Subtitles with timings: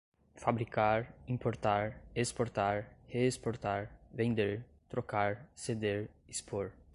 [0.35, 6.71] fabricar, importar, exportar, reexportar, vender, trocar, ceder, expor